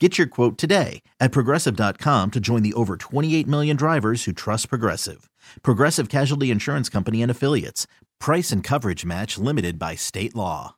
[0.00, 4.68] Get your quote today at progressive.com to join the over 28 million drivers who trust
[4.68, 5.30] Progressive.
[5.62, 7.86] Progressive Casualty Insurance Company and Affiliates.
[8.18, 10.74] Price and coverage match limited by state law.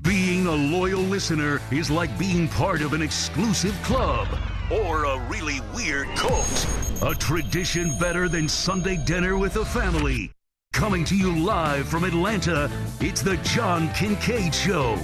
[0.00, 4.28] Being a loyal listener is like being part of an exclusive club
[4.70, 6.66] or a really weird cult.
[7.02, 10.33] A tradition better than Sunday dinner with the family.
[10.74, 14.94] Coming to you live from Atlanta, it's the John Kincade Show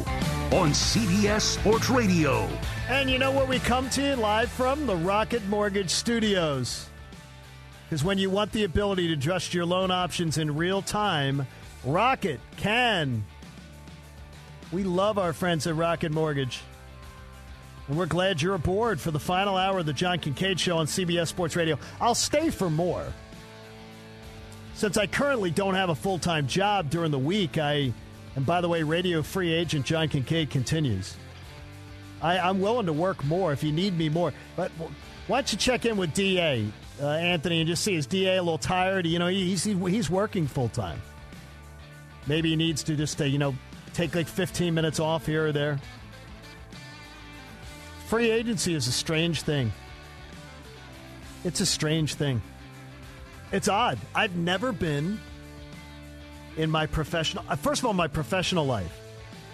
[0.54, 2.48] on CBS Sports Radio.
[2.88, 4.84] And you know where we come to you live from?
[4.88, 6.88] The Rocket Mortgage Studios.
[7.88, 11.46] Because when you want the ability to adjust your loan options in real time,
[11.84, 13.24] Rocket can.
[14.72, 16.62] We love our friends at Rocket Mortgage.
[17.86, 20.86] And we're glad you're aboard for the final hour of the John Kincade Show on
[20.86, 21.78] CBS Sports Radio.
[22.00, 23.06] I'll stay for more.
[24.80, 27.92] Since I currently don't have a full time job during the week, I,
[28.34, 31.18] and by the way, radio free agent John Kincade continues.
[32.22, 34.32] I, am willing to work more if you need me more.
[34.56, 34.70] But
[35.26, 36.66] why don't you check in with DA,
[36.98, 39.06] uh, Anthony, and just see is DA a little tired?
[39.06, 41.02] You know, he's, he's working full time.
[42.26, 43.54] Maybe he needs to just, uh, you know,
[43.92, 45.78] take like 15 minutes off here or there.
[48.06, 49.74] Free agency is a strange thing.
[51.44, 52.40] It's a strange thing.
[53.52, 53.98] It's odd.
[54.14, 55.18] I've never been
[56.56, 59.00] in my professional, uh, first of all, my professional life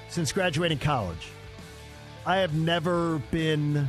[0.09, 1.29] since graduating college.
[2.27, 3.89] I have never been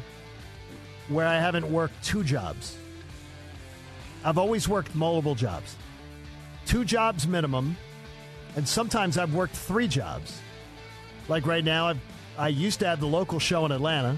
[1.09, 2.77] where I haven't worked two jobs.
[4.23, 5.75] I've always worked multiple jobs,
[6.65, 7.75] two jobs minimum,
[8.55, 10.39] and sometimes I've worked three jobs.
[11.27, 11.99] Like right now, I've,
[12.37, 14.17] I used to have the local show in Atlanta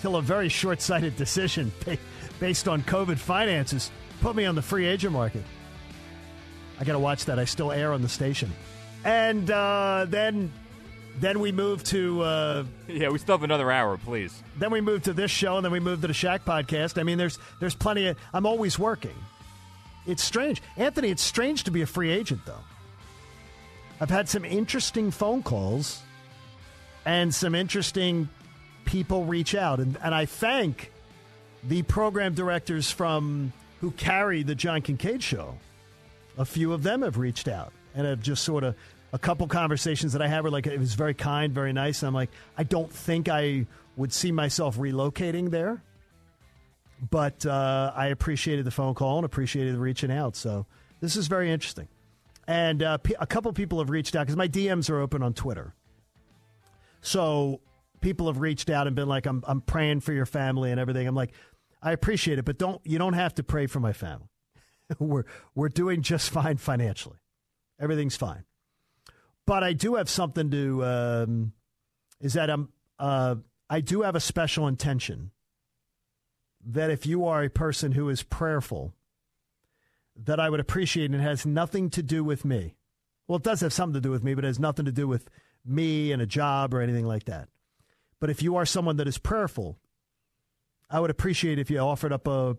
[0.00, 1.72] till a very short sighted decision
[2.40, 5.44] based on COVID finances Put me on the free agent market.
[6.80, 7.38] I got to watch that.
[7.38, 8.52] I still air on the station.
[9.04, 10.52] And uh, then
[11.20, 12.22] then we move to.
[12.22, 14.42] Uh, yeah, we still have another hour, please.
[14.56, 16.98] Then we move to this show, and then we move to the Shaq podcast.
[16.98, 18.16] I mean, there's there's plenty of.
[18.32, 19.14] I'm always working.
[20.06, 21.10] It's strange, Anthony.
[21.10, 22.64] It's strange to be a free agent, though.
[24.00, 26.00] I've had some interesting phone calls,
[27.04, 28.28] and some interesting
[28.84, 30.92] people reach out, and and I thank
[31.64, 35.56] the program directors from who carry the John Kincade show,
[36.36, 38.74] a few of them have reached out and have just sort of
[39.12, 42.02] a couple conversations that I had were like it was very kind, very nice.
[42.02, 43.66] And I'm like, I don't think I
[43.96, 45.82] would see myself relocating there,
[47.10, 50.36] but uh, I appreciated the phone call and appreciated reaching out.
[50.36, 50.66] So
[51.00, 51.88] this is very interesting.
[52.46, 55.74] And uh, a couple people have reached out because my DMs are open on Twitter.
[57.02, 57.60] So
[58.00, 61.06] people have reached out and been like, I'm, I'm praying for your family and everything.
[61.06, 61.32] I'm like,
[61.82, 64.28] I appreciate it, but don't you don't have to pray for my family.
[64.98, 65.24] we're
[65.54, 67.18] we're doing just fine financially.
[67.80, 68.44] Everything's fine.
[69.46, 71.52] But I do have something to um,
[72.20, 73.36] is that I'm uh,
[73.70, 75.30] I do have a special intention
[76.66, 78.92] that if you are a person who is prayerful,
[80.16, 82.74] that I would appreciate and it has nothing to do with me.
[83.26, 85.06] Well, it does have something to do with me, but it has nothing to do
[85.06, 85.28] with
[85.64, 87.48] me and a job or anything like that.
[88.20, 89.78] But if you are someone that is prayerful,
[90.90, 92.56] I would appreciate if you offered up a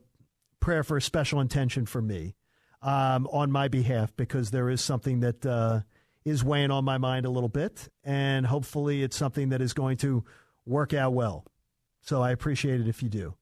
[0.60, 2.36] prayer for a special intention for me
[2.81, 5.81] um, on my behalf because there is something that uh,
[6.26, 9.98] is weighing on my mind a little bit, and hopefully it's something that is going
[9.98, 10.24] to
[10.66, 11.46] work out well.
[12.02, 13.36] So I appreciate it if you do.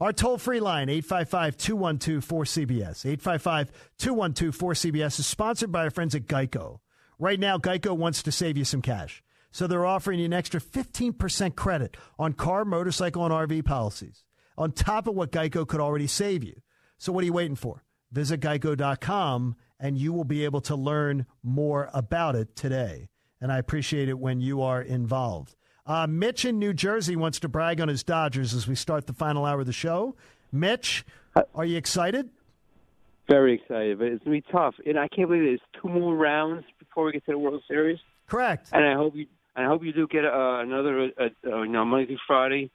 [0.00, 3.06] Our toll free line, 855 212 4CBS.
[3.06, 6.80] 855 212 4CBS is sponsored by our friends at Geico.
[7.18, 9.22] Right now, Geico wants to save you some cash.
[9.50, 14.25] So they're offering you an extra 15% credit on car, motorcycle, and RV policies
[14.56, 16.60] on top of what Geico could already save you.
[16.98, 17.84] So what are you waiting for?
[18.12, 23.08] Visit geico.com and you will be able to learn more about it today.
[23.40, 25.54] And I appreciate it when you are involved.
[25.84, 29.12] Uh, Mitch in New Jersey wants to brag on his Dodgers as we start the
[29.12, 30.16] final hour of the show.
[30.50, 31.04] Mitch,
[31.54, 32.30] are you excited?
[33.28, 34.74] Very excited, but it's gonna be tough.
[34.84, 37.98] And I can't believe there's two more rounds before we get to the World Series.
[38.26, 38.70] Correct.
[38.72, 41.68] And I hope you, and I hope you do get uh, another, uh, uh, you
[41.68, 42.70] know, Monday through Friday.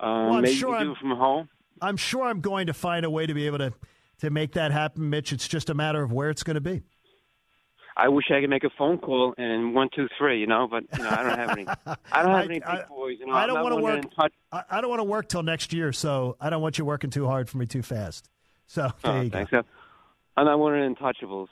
[0.00, 1.48] Um, Well, I'm sure I'm- from home.
[1.80, 3.72] I'm sure I'm going to find a way to be able to
[4.20, 5.32] to make that happen, Mitch.
[5.32, 6.82] It's just a matter of where it's going to be.
[7.96, 10.40] I wish I could make a phone call and one, two, three.
[10.40, 11.66] You know, but you know, I don't have any.
[11.66, 13.16] I don't have I- any big I- boys.
[13.20, 14.30] You know, I don't wanna work- in.
[14.52, 17.10] I, I don't want to work till next year, so I don't want you working
[17.10, 18.30] too hard for me too fast.
[18.66, 19.38] So there Oh, you go.
[19.38, 19.52] thanks.
[19.52, 19.62] Uh,
[20.36, 21.48] I'm not one of the untouchables.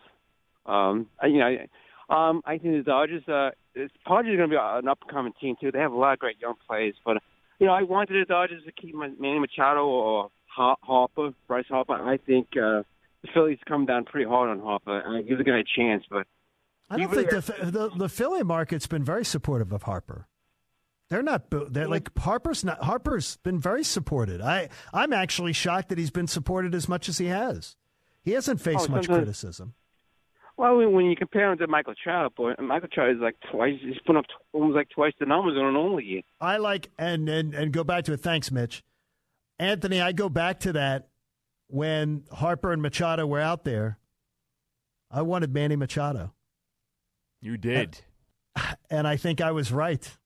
[0.67, 1.47] Um, I, you know,
[2.09, 3.27] I, um, I think the Dodgers.
[3.29, 5.71] Uh, it's Padres are going to be an up and coming team too.
[5.73, 7.19] They have a lot of great young players, but
[7.63, 11.93] you know, I wanted the Dodgers to keep Manny Machado or Harper, Bryce Harper.
[11.93, 12.83] I think uh,
[13.23, 15.01] the Phillies come down pretty hard on Harper.
[15.07, 16.27] I give the guy a chance, but
[16.91, 20.27] I don't think the, the the Philly market's been very supportive of Harper.
[21.09, 21.45] They're not.
[21.73, 22.83] They're like Harper's not.
[22.83, 24.41] Harper's been very supported.
[24.41, 27.77] I I'm actually shocked that he's been supported as much as he has.
[28.25, 29.75] He hasn't faced Oh, much criticism.
[30.57, 33.79] Well, when- when you compare him to Michael Trout, boy, Michael Trout is like twice.
[33.81, 36.23] He's put up almost like twice the numbers in an only year.
[36.41, 38.21] I like and and and go back to it.
[38.21, 38.83] Thanks, Mitch.
[39.59, 41.09] Anthony, I go back to that
[41.69, 43.99] when Harper and Machado were out there.
[45.11, 46.33] I wanted Manny Machado,
[47.41, 48.01] You did.
[48.91, 50.17] and I think I was right.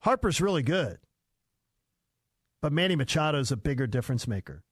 [0.00, 0.98] Harper's really good,
[2.62, 4.62] but Manny Machado's a bigger difference maker,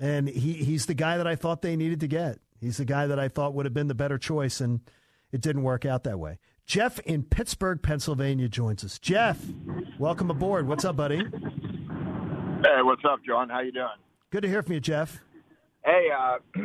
[0.00, 2.38] and he he's the guy that I thought they needed to get.
[2.62, 4.82] He's the guy that I thought would have been the better choice, and
[5.32, 6.38] it didn't work out that way.
[6.64, 9.00] Jeff in Pittsburgh, Pennsylvania joins us.
[9.00, 9.44] Jeff,
[9.98, 10.68] welcome aboard.
[10.68, 11.16] What's up, buddy?
[11.16, 13.48] Hey, what's up, John?
[13.48, 13.88] How you doing?
[14.30, 15.20] Good to hear from you, Jeff.
[15.84, 16.38] Hey, uh,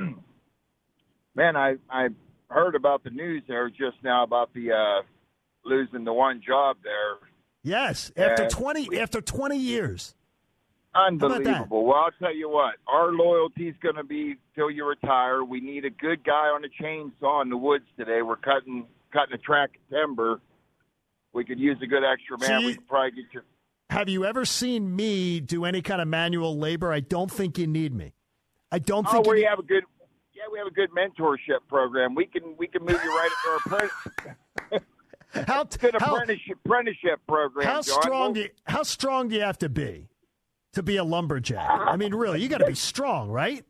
[1.36, 2.10] man, I I
[2.52, 5.02] heard about the news there just now about the uh,
[5.66, 7.16] losing the one job there.
[7.64, 10.14] Yes, after twenty after twenty years.
[11.06, 11.86] Unbelievable.
[11.86, 15.44] Well, I'll tell you what, our loyalty's going to be till you retire.
[15.44, 18.22] We need a good guy on a chainsaw in the woods today.
[18.22, 20.40] We're cutting cutting a track of timber.
[21.34, 22.66] We could use a good extra man.
[22.66, 23.42] We could probably get you.
[23.90, 26.92] Have you ever seen me do any kind of manual labor?
[26.92, 28.14] I don't think you need me.
[28.72, 29.26] I don't Oh, think.
[29.28, 29.84] you we need- have a good.
[30.34, 32.16] Yeah, we have a good mentorship program.
[32.16, 34.88] We can we can move you right into our apprentice.
[35.48, 37.66] how good how, apprenticeship apprenticeship program.
[37.68, 38.02] how John.
[38.02, 40.08] strong We'll- do you, how strong do you have to be
[40.78, 41.68] to be a lumberjack?
[41.70, 43.64] I mean, really, you got to be strong, right?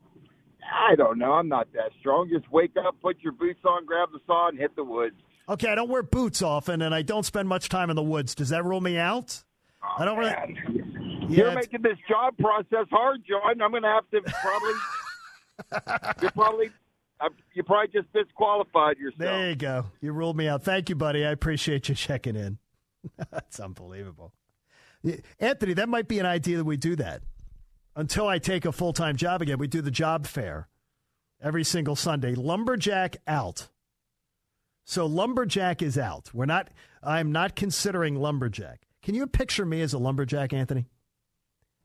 [0.89, 1.33] I don't know.
[1.33, 2.29] I'm not that strong.
[2.29, 5.15] Just wake up, put your boots on, grab the saw, and hit the woods.
[5.49, 8.35] Okay, I don't wear boots often, and I don't spend much time in the woods.
[8.35, 9.43] Does that rule me out?
[9.97, 10.31] I don't really.
[10.31, 11.25] Man.
[11.29, 13.61] Yeah, You're making this job process hard, John.
[13.61, 14.73] I'm going to have to probably.
[16.21, 16.69] you're probably.
[17.21, 19.19] uh, You probably just disqualified yourself.
[19.19, 19.85] There you go.
[20.01, 20.63] You ruled me out.
[20.63, 21.25] Thank you, buddy.
[21.25, 22.57] I appreciate you checking in.
[23.31, 24.33] That's unbelievable.
[25.39, 27.21] Anthony, that might be an idea that we do that.
[27.95, 30.67] Until I take a full time job again, we do the job fair
[31.41, 32.35] every single Sunday.
[32.35, 33.69] Lumberjack out.
[34.85, 36.29] So Lumberjack is out.
[36.33, 36.69] We're not
[37.03, 38.81] I'm not considering Lumberjack.
[39.01, 40.85] Can you picture me as a lumberjack, Anthony?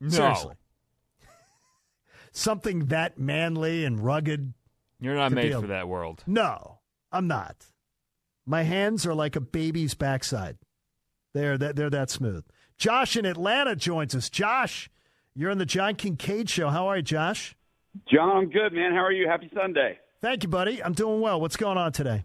[0.00, 0.10] No.
[0.10, 0.54] Seriously.
[2.32, 4.54] Something that manly and rugged
[5.00, 6.22] You're not made for that world.
[6.26, 6.80] no,
[7.10, 7.66] I'm not.
[8.44, 10.58] My hands are like a baby's backside.
[11.34, 12.44] They're that they're that smooth.
[12.82, 14.28] Josh in Atlanta joins us.
[14.28, 14.90] Josh,
[15.36, 16.68] you're on the John Kincade show.
[16.68, 17.54] How are you, Josh?
[18.12, 18.90] John, I'm good, man.
[18.90, 19.28] How are you?
[19.28, 20.00] Happy Sunday.
[20.20, 20.82] Thank you, buddy.
[20.82, 21.40] I'm doing well.
[21.40, 22.24] What's going on today?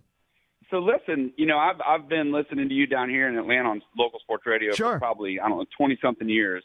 [0.71, 3.83] So listen, you know, I've I've been listening to you down here in Atlanta on
[3.95, 4.93] local sports radio Sure.
[4.93, 6.63] for probably I don't know twenty something years,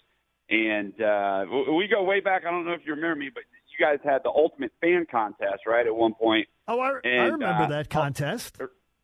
[0.48, 1.44] and uh,
[1.76, 2.44] we go way back.
[2.48, 3.42] I don't know if you remember me, but
[3.78, 5.86] you guys had the ultimate fan contest, right?
[5.86, 8.56] At one point, Oh, I, I remember uh, that contest.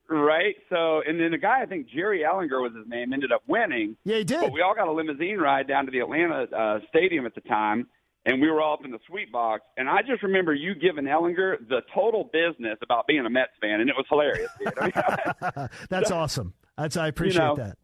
[0.09, 0.57] Right?
[0.71, 3.97] So, and then the guy I think Jerry Ellinger was his name ended up winning.
[4.05, 4.41] Yeah, he did.
[4.41, 7.41] But we all got a limousine ride down to the Atlanta uh, stadium at the
[7.43, 7.87] time,
[8.25, 9.63] and we were all up in the sweet box.
[9.77, 13.81] And I just remember you giving Ellinger the total business about being a Mets fan,
[13.81, 14.51] and it was hilarious.
[14.59, 14.73] Dude.
[14.79, 14.85] I
[15.59, 16.55] mean, That's awesome.
[16.77, 17.77] That's I appreciate know, that.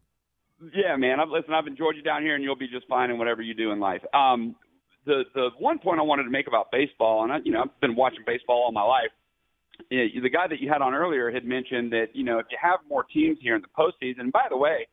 [0.73, 1.19] yeah, man.
[1.19, 1.53] I've listen.
[1.53, 3.79] I've enjoyed you down here, and you'll be just fine in whatever you do in
[3.79, 4.01] life.
[4.13, 4.55] Um,
[5.05, 7.81] the the one point I wanted to make about baseball, and I, you know, I've
[7.81, 9.11] been watching baseball all my life.
[9.89, 12.57] Yeah, the guy that you had on earlier had mentioned that you know if you
[12.61, 14.19] have more teams here in the postseason.
[14.19, 14.87] And by the way,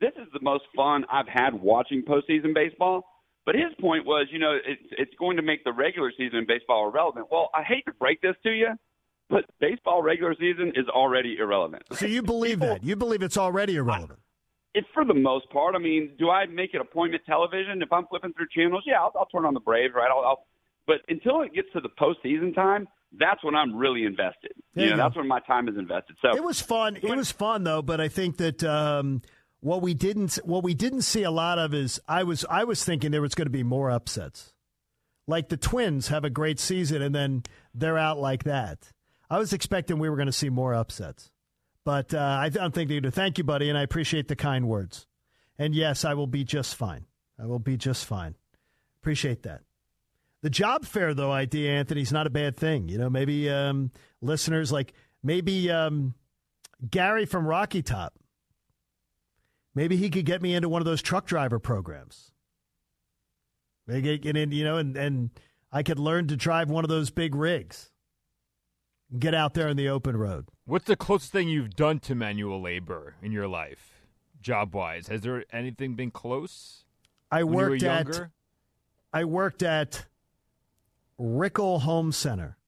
[0.00, 3.04] this is the most fun I've had watching postseason baseball.
[3.44, 6.46] But his point was, you know, it's it's going to make the regular season in
[6.46, 7.26] baseball irrelevant.
[7.30, 8.68] Well, I hate to break this to you,
[9.28, 11.82] but baseball regular season is already irrelevant.
[11.92, 12.84] So you believe People- that?
[12.84, 14.20] You believe it's already irrelevant?
[14.74, 15.74] it's for the most part.
[15.74, 17.82] I mean, do I make it appointment television?
[17.82, 20.08] If I'm flipping through channels, yeah, I'll, I'll turn on the Braves, right?
[20.10, 20.46] I'll, I'll,
[20.86, 22.88] but until it gets to the postseason time,
[23.18, 24.52] that's when I'm really invested.
[24.74, 25.08] There you you know, go.
[25.08, 26.16] that's when my time is invested.
[26.22, 26.96] So It was fun.
[26.96, 29.22] It was fun though, but I think that um,
[29.60, 32.84] what we didn't what we didn't see a lot of is I was I was
[32.84, 34.52] thinking there was going to be more upsets.
[35.26, 38.90] Like the Twins have a great season and then they're out like that.
[39.30, 41.30] I was expecting we were going to see more upsets,
[41.84, 43.10] but uh, I don't think they do.
[43.10, 45.06] Thank you, buddy, and I appreciate the kind words.
[45.58, 47.06] And yes, I will be just fine.
[47.40, 48.34] I will be just fine.
[49.00, 49.62] Appreciate that.
[50.42, 52.88] The job fair, though, idea, Anthony, is not a bad thing.
[52.88, 56.14] You know, maybe um, listeners like maybe um,
[56.90, 58.14] Gary from Rocky Top.
[59.74, 62.32] Maybe he could get me into one of those truck driver programs.
[63.86, 65.30] Maybe get, in, you know, and, and
[65.70, 67.90] I could learn to drive one of those big rigs.
[69.18, 70.48] Get out there in the open road.
[70.64, 74.06] What's the closest thing you've done to manual labor in your life,
[74.40, 75.08] job wise?
[75.08, 76.84] Has there anything been close?
[77.30, 78.28] I when you were worked at?
[79.12, 80.06] I worked at
[81.22, 82.58] Rickel Home Center.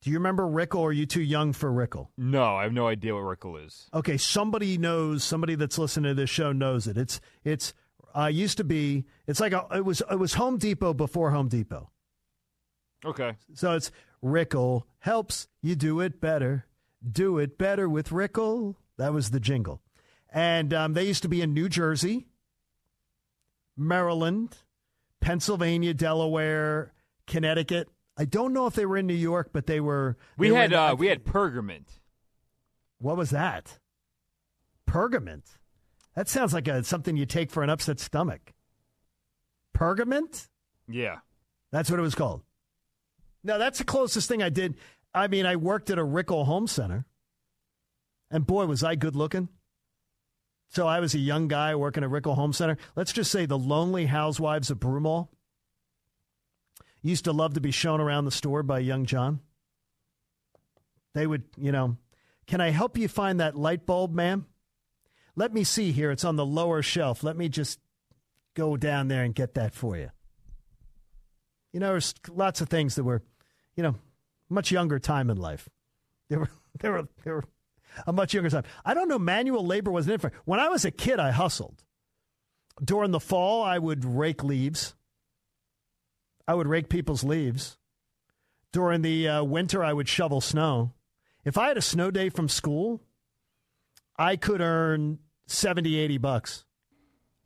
[0.00, 0.80] Do you remember Rickel?
[0.80, 2.10] Or are you too young for Rickel?
[2.16, 3.88] No, I have no idea what Rickel is.
[3.92, 5.22] Okay, somebody knows.
[5.22, 6.96] Somebody that's listening to this show knows it.
[6.96, 7.74] It's it's
[8.16, 9.04] uh, used to be.
[9.26, 11.90] It's like a, it was it was Home Depot before Home Depot.
[13.04, 13.34] Okay.
[13.52, 13.92] So it's
[14.22, 16.66] Rickel helps you do it better.
[17.06, 18.76] Do it better with Rickel.
[18.96, 19.82] That was the jingle.
[20.30, 22.28] And um, they used to be in New Jersey,
[23.76, 24.56] Maryland,
[25.20, 26.92] Pennsylvania, Delaware,
[27.26, 27.88] Connecticut.
[28.16, 30.16] I don't know if they were in New York, but they were.
[30.36, 31.88] We they were had in- uh, we had Pergament.
[32.98, 33.78] What was that?
[34.86, 35.58] Pergament.
[36.14, 38.52] That sounds like a, something you take for an upset stomach.
[39.72, 40.48] Pergament?
[40.88, 41.18] Yeah.
[41.70, 42.42] That's what it was called.
[43.42, 44.76] No, that's the closest thing I did.
[45.14, 47.06] I mean, I worked at a Rickel Home Center,
[48.30, 49.48] and boy, was I good looking.
[50.68, 52.76] So I was a young guy working at Rickel Home Center.
[52.94, 55.28] Let's just say the lonely housewives of Broomall
[57.02, 59.40] used to love to be shown around the store by young John.
[61.14, 61.96] They would, you know,
[62.46, 64.46] can I help you find that light bulb, ma'am?
[65.36, 66.10] Let me see here.
[66.10, 67.22] It's on the lower shelf.
[67.22, 67.78] Let me just
[68.54, 70.10] go down there and get that for you.
[71.72, 73.22] You know, there's lots of things that were,
[73.74, 73.96] you know,
[74.48, 75.68] much younger time in life.
[76.28, 77.44] There were, there were, they were
[78.06, 78.64] a much younger time.
[78.84, 79.18] I don't know.
[79.18, 80.36] Manual labor wasn't different.
[80.44, 81.82] When I was a kid, I hustled.
[82.82, 84.94] During the fall, I would rake leaves.
[86.46, 87.78] I would rake people's leaves.
[88.72, 90.92] During the uh, winter, I would shovel snow.
[91.44, 93.00] If I had a snow day from school,
[94.16, 96.64] I could earn 70, 80 bucks.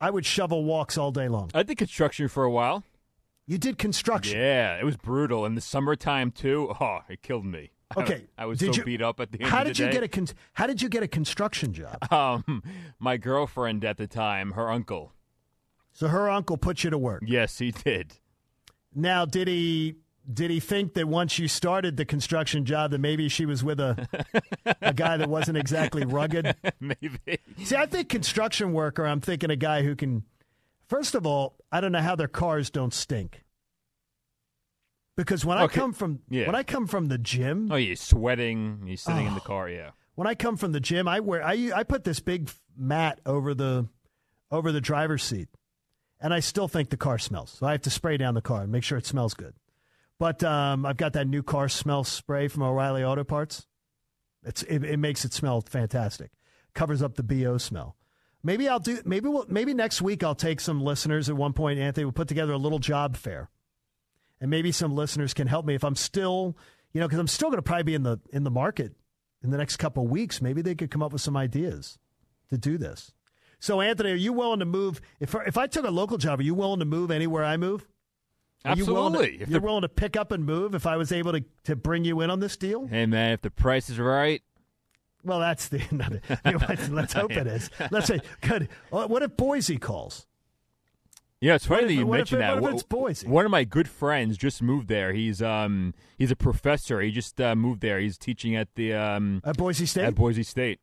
[0.01, 1.51] I would shovel walks all day long.
[1.55, 2.85] I did construction for a while.
[3.47, 4.39] You did construction.
[4.39, 5.47] Yeah, it was brutal.
[5.47, 6.73] In the summertime too.
[6.81, 7.71] Oh, it killed me.
[7.97, 8.25] Okay.
[8.37, 9.87] I, was Did so you- beat up at the end How of the did you
[9.87, 9.93] day.
[9.93, 11.97] get a con- How did you get a construction job?
[12.13, 12.65] Um,
[12.99, 15.13] my girlfriend at the time, her uncle.
[15.93, 17.23] So her uncle put you to work.
[17.25, 18.15] Yes, he did.
[18.99, 19.97] Now, did he
[20.33, 23.79] did he think that once you started the construction job that maybe she was with
[23.79, 24.09] a
[24.83, 26.57] a guy that wasn't exactly rugged?
[26.81, 27.39] Maybe.
[27.63, 29.07] See, I think construction worker.
[29.07, 30.25] I'm thinking a guy who can.
[30.89, 33.45] First of all, I don't know how their cars don't stink.
[35.17, 36.47] Because when I come from Yeah.
[36.47, 38.83] when I come from the gym, Oh, he's sweating.
[38.87, 39.45] He's sitting in the Oh.
[39.45, 39.69] car.
[39.69, 39.91] Yeah.
[40.15, 43.55] when I come from the gym, I wear I I put this big mat over
[43.55, 43.89] the
[44.51, 45.49] over the driver's seat,
[46.21, 47.57] and I still think the car smells.
[47.59, 49.55] So I have to spray down the car and make sure it smells good.
[50.19, 53.67] But um, I've got that new car smell spray from O'Reilly Auto Parts.
[54.43, 56.31] It's it, it makes it smell fantastic.
[56.75, 57.97] Covers up the bo smell.
[58.43, 59.01] Maybe I'll do.
[59.05, 61.29] Maybe we'll, maybe next week I'll take some listeners.
[61.29, 63.51] At one point, Anthony will put together a little job fair,
[64.41, 66.57] and maybe some listeners can help me if I'm still,
[66.93, 68.93] you know, because I'm still going to probably be in the in the market
[69.43, 70.41] in the next couple weeks.
[70.41, 71.99] Maybe they could come up with some ideas
[72.51, 73.13] to do this.
[73.59, 75.01] So, Anthony, are you willing to move?
[75.21, 77.87] If if I took a local job, are you willing to move anywhere I move?
[78.65, 79.43] Are you willing to- Absolutely.
[79.43, 82.05] If you're willing to pick up and move if I was able to, to bring
[82.05, 82.87] you in on this deal?
[82.87, 84.43] Hey man, if the price is right,
[85.25, 85.81] Well, that's the.
[86.45, 87.71] let's, let's hope it is.
[87.91, 88.69] Let's say, good.
[88.93, 90.27] Uh, What if Boise calls?
[91.41, 92.61] Yeah, it's funny that you mentioned that.
[92.63, 93.27] what if it's Boise?
[93.29, 95.13] One of my good friends just moved there.
[95.13, 97.01] He's um he's a professor.
[97.01, 98.01] He just uh, moved there.
[98.01, 100.05] He's teaching at the um At Boise State?
[100.05, 100.81] at Boise State.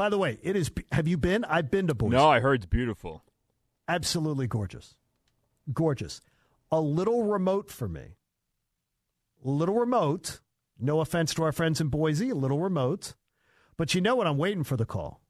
[0.00, 0.70] By the way, it is.
[0.92, 1.44] Have you been?
[1.44, 2.16] I've been to Boise.
[2.16, 3.22] No, I heard it's beautiful.
[3.86, 4.94] absolutely gorgeous.
[5.74, 6.22] Gorgeous.
[6.72, 8.16] A little remote for me.
[9.44, 10.40] A little remote.
[10.78, 13.14] No offense to our friends in Boise, a little remote.
[13.76, 14.26] But you know what?
[14.26, 15.20] I'm waiting for the call.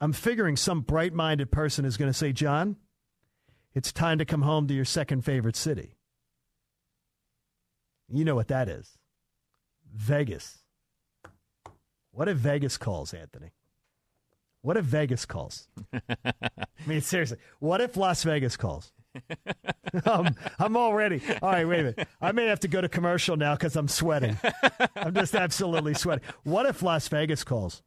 [0.00, 2.74] I'm figuring some bright minded person is going to say, John,
[3.72, 5.94] it's time to come home to your second favorite city.
[8.08, 8.98] You know what that is
[9.94, 10.59] Vegas.
[12.20, 13.52] What if Vegas calls, Anthony?
[14.60, 15.68] What if Vegas calls?
[15.90, 16.34] I
[16.86, 18.92] mean, seriously, what if Las Vegas calls?
[20.04, 21.22] um, I'm already.
[21.40, 22.08] All right, wait a minute.
[22.20, 24.36] I may have to go to commercial now because I'm sweating.
[24.96, 26.22] I'm just absolutely sweating.
[26.42, 27.82] What if Las Vegas calls?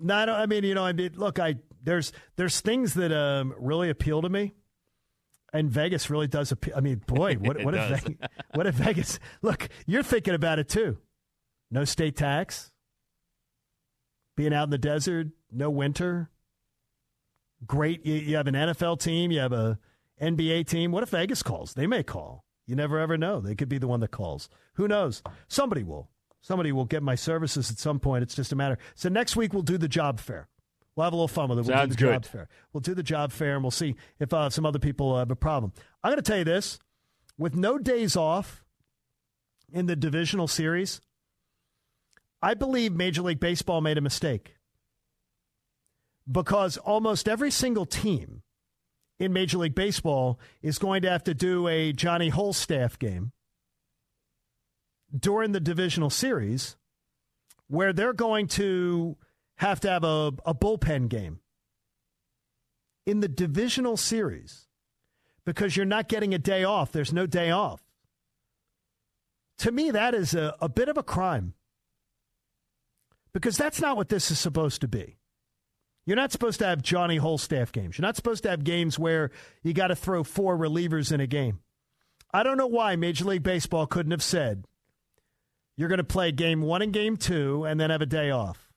[0.00, 3.54] No, I, I mean, you know, I mean, look, I there's there's things that um,
[3.58, 4.54] really appeal to me,
[5.52, 6.72] and Vegas really does appeal.
[6.74, 8.18] I mean, boy, what what if Vegas,
[8.54, 9.18] what if Vegas?
[9.42, 10.96] Look, you're thinking about it too.
[11.70, 12.70] No state tax,
[14.36, 16.30] being out in the desert, no winter.
[17.66, 19.78] Great, you, you have an NFL team, you have a
[20.20, 20.92] NBA team.
[20.92, 21.74] What if Vegas calls?
[21.74, 22.44] They may call.
[22.66, 23.40] You never ever know.
[23.40, 24.48] They could be the one that calls.
[24.74, 25.22] Who knows?
[25.48, 26.08] Somebody will.
[26.40, 28.22] Somebody will get my services at some point.
[28.22, 28.78] It's just a matter.
[28.94, 30.48] So next week we'll do the job fair.
[30.94, 31.62] We'll have a little fun with it.
[31.62, 32.22] We'll Sounds do the good.
[32.22, 32.48] job fair.
[32.72, 35.36] We'll do the job fair and we'll see if uh, some other people have a
[35.36, 35.72] problem.
[36.02, 36.78] I'm going to tell you this:
[37.38, 38.64] with no days off
[39.72, 41.00] in the divisional series,
[42.44, 44.56] I believe Major League Baseball made a mistake
[46.30, 48.42] because almost every single team
[49.18, 53.32] in Major League Baseball is going to have to do a Johnny Wholestaff game
[55.18, 56.76] during the divisional series
[57.68, 59.16] where they're going to
[59.56, 61.38] have to have a, a bullpen game
[63.06, 64.68] in the divisional series
[65.46, 66.92] because you're not getting a day off.
[66.92, 67.80] There's no day off.
[69.60, 71.54] To me, that is a, a bit of a crime
[73.34, 75.18] because that's not what this is supposed to be.
[76.06, 77.98] You're not supposed to have Johnny Wholestaff games.
[77.98, 79.30] You're not supposed to have games where
[79.62, 81.60] you got to throw four relievers in a game.
[82.32, 84.64] I don't know why Major League Baseball couldn't have said
[85.76, 88.70] you're going to play game one and game two and then have a day off.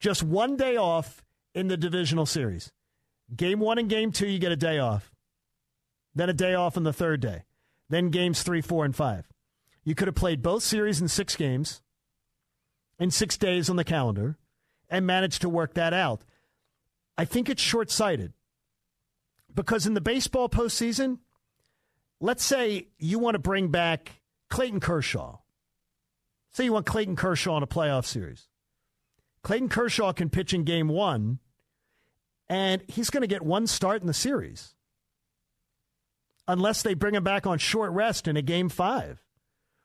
[0.00, 1.22] Just one day off
[1.54, 2.72] in the divisional series.
[3.36, 5.12] Game one and game two, you get a day off.
[6.14, 7.44] Then a day off on the third day.
[7.88, 9.28] Then games three, four, and five.
[9.84, 11.82] You could have played both series in six games
[13.00, 14.36] in six days on the calendar
[14.88, 16.22] and managed to work that out.
[17.18, 18.34] I think it's short sighted
[19.52, 21.18] because in the baseball postseason,
[22.20, 25.38] let's say you want to bring back Clayton Kershaw.
[26.52, 28.48] Say you want Clayton Kershaw in a playoff series.
[29.42, 31.38] Clayton Kershaw can pitch in game one,
[32.48, 34.74] and he's going to get one start in the series
[36.46, 39.22] unless they bring him back on short rest in a game five,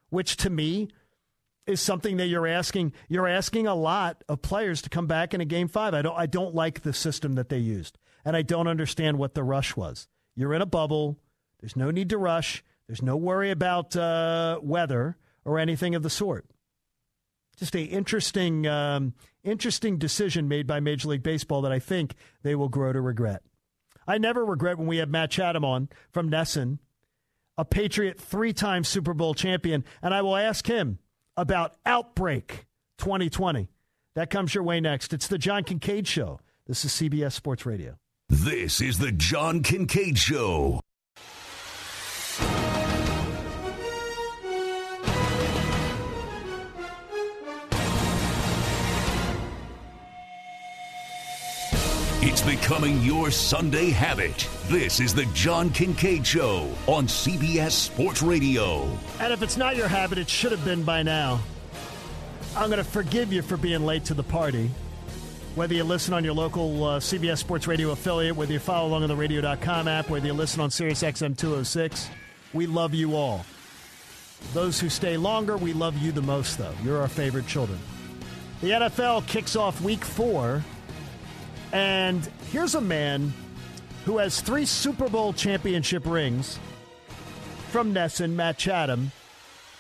[0.10, 0.90] which to me
[1.68, 2.94] is something that you're asking.
[3.08, 5.94] You're asking a lot of players to come back in a game five.
[5.94, 6.18] I don't.
[6.18, 9.76] I don't like the system that they used, and I don't understand what the rush
[9.76, 10.08] was.
[10.36, 11.18] You're in a bubble.
[11.60, 12.64] There's no need to rush.
[12.88, 16.46] There's no worry about uh, weather or anything of the sort.
[17.58, 22.54] Just a interesting, um, interesting decision made by Major League Baseball that I think they
[22.54, 23.42] will grow to regret.
[24.08, 26.80] I never regret when we had Matt Chatham on from Nesson,
[27.58, 31.00] a Patriot three-time Super Bowl champion, and I will ask him
[31.38, 32.66] about Outbreak
[32.98, 33.70] 2020.
[34.16, 35.14] That comes your way next.
[35.14, 36.40] It's the John Kincade Show.
[36.68, 37.98] This is CBS Sports Radio.
[38.30, 40.80] This is the John Kincade Show.
[52.46, 54.48] Becoming your Sunday habit.
[54.68, 58.84] This is the John Kincade Show on CBS Sports Radio.
[59.20, 61.40] And if it's not your habit, it should have been by now.
[62.56, 64.70] I'm going to forgive you for being late to the party.
[65.56, 69.02] Whether you listen on your local uh, CBS Sports Radio affiliate, whether you follow along
[69.02, 72.12] on the radio.com app, whether you listen on Sirius XM 206,
[72.54, 73.44] we love you all.
[74.54, 76.76] Those who stay longer, we love you the most, though.
[76.84, 77.80] You're our favorite children.
[78.62, 80.64] The NFL kicks off week four,
[81.76, 83.34] and here's a man
[84.06, 86.58] who has three Super Bowl championship rings
[87.70, 89.12] from Nesson, Matt Chatham,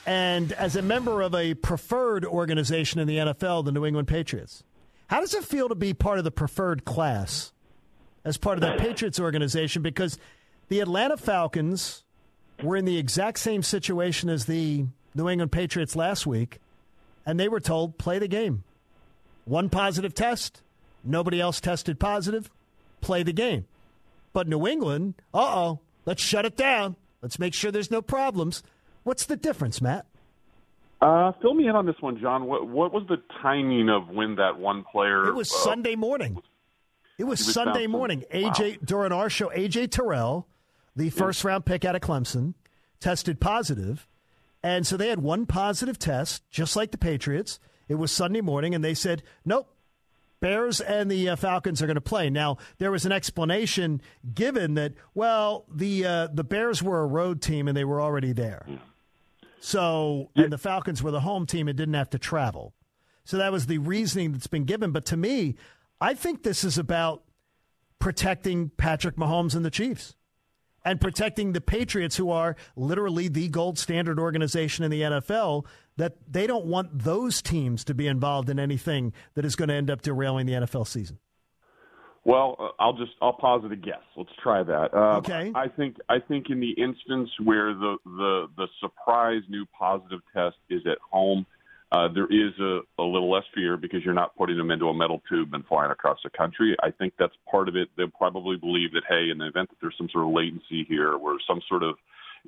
[0.05, 4.61] and as a member of a preferred organization in the NFL, the New England Patriots.
[5.07, 7.53] How does it feel to be part of the preferred class
[8.25, 9.81] as part of that Patriots organization?
[9.81, 10.19] Because
[10.67, 12.03] the Atlanta Falcons
[12.61, 16.59] were in the exact same situation as the New England Patriots last week,
[17.25, 18.65] and they were told, play the game.
[19.45, 20.61] One positive test,
[21.05, 22.49] nobody else tested positive,
[23.01, 23.65] play the game.
[24.33, 26.95] But New England, uh oh, let's shut it down.
[27.21, 28.63] Let's make sure there's no problems.
[29.03, 30.05] What's the difference, Matt?
[31.01, 32.45] Uh, fill me in on this one, John.
[32.45, 35.27] What what was the timing of when that one player?
[35.27, 36.41] It was uh, Sunday morning.
[37.17, 37.91] It was, was Sunday bouncing.
[37.91, 38.23] morning.
[38.33, 40.47] AJ during our show, AJ Terrell,
[40.95, 42.53] the first round pick out of Clemson,
[42.99, 44.07] tested positive,
[44.63, 47.59] and so they had one positive test, just like the Patriots.
[47.87, 49.67] It was Sunday morning, and they said, "Nope,
[50.39, 54.01] Bears and the uh, Falcons are going to play." Now there was an explanation
[54.33, 58.33] given that, well, the uh, the Bears were a road team and they were already
[58.33, 58.65] there,
[59.59, 62.73] so and the Falcons were the home team and didn't have to travel.
[63.23, 64.91] So that was the reasoning that's been given.
[64.91, 65.55] But to me,
[65.99, 67.23] I think this is about
[67.99, 70.15] protecting Patrick Mahomes and the Chiefs
[70.85, 75.65] and protecting the Patriots, who are literally the gold standard organization in the NFL,
[75.97, 79.75] that they don't want those teams to be involved in anything that is going to
[79.75, 81.19] end up derailing the NFL season?
[82.25, 84.01] Well, uh, I'll just I'll posit a guess.
[84.17, 84.93] Let's try that.
[84.93, 85.51] Uh, okay.
[85.53, 90.55] I think I think in the instance where the the the surprise new positive test
[90.69, 91.45] is at home,
[91.91, 94.93] uh, there is a, a little less fear because you're not putting them into a
[94.93, 96.75] metal tube and flying across the country.
[96.81, 97.89] I think that's part of it.
[97.95, 101.13] They'll probably believe that hey, in the event that there's some sort of latency here,
[101.13, 101.95] or some sort of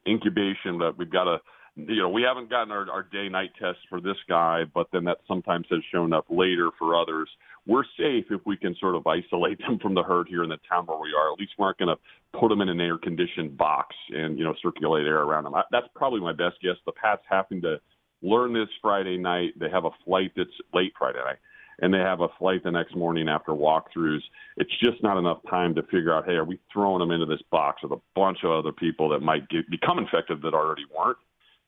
[0.07, 1.37] incubation that we've got to
[1.77, 5.03] you know, we haven't gotten our, our day night test for this guy, but then
[5.03, 7.29] that sometimes has shown up later for others.
[7.67, 10.59] We're safe if we can sort of isolate them from the herd here in the
[10.69, 11.31] town where we are.
[11.31, 14.43] At least we aren't going to put them in an air conditioned box and, you
[14.43, 15.53] know, circulate air around them.
[15.53, 16.77] I, that's probably my best guess.
[16.85, 17.79] The Pats having to
[18.23, 19.51] learn this Friday night.
[19.59, 21.37] They have a flight that's late Friday night
[21.79, 24.23] and they have a flight the next morning after walkthroughs.
[24.55, 27.41] It's just not enough time to figure out, hey, are we throwing them into this
[27.51, 31.17] box with a bunch of other people that might get, become infected that already weren't?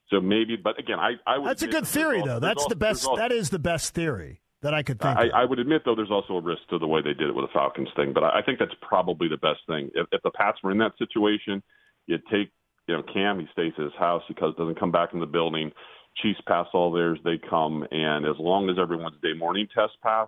[0.09, 1.49] So maybe, but again, I, I would.
[1.49, 2.39] That's a good theory, though.
[2.39, 3.05] That's also, the best.
[3.05, 5.17] Also, that is the best theory that I could think.
[5.17, 5.31] I, of.
[5.33, 7.45] I would admit, though, there's also a risk to the way they did it with
[7.45, 8.13] the Falcons thing.
[8.13, 9.91] But I, I think that's probably the best thing.
[9.93, 11.61] If, if the Pats were in that situation,
[12.07, 12.51] you take
[12.87, 15.71] you know Cam, he stays at his house because doesn't come back in the building.
[16.21, 20.27] Chiefs pass all theirs, they come, and as long as everyone's day morning test pass,